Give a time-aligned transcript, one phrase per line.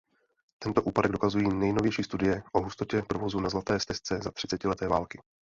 [0.59, 5.19] Tento úpadek dokazují nejnovější studie o hustotě provozu na Zlaté stezce za třicetileté války.